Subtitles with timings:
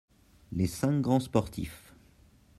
[0.51, 1.93] Les cinq grands sportifs.